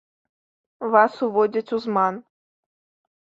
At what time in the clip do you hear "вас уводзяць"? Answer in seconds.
0.95-1.73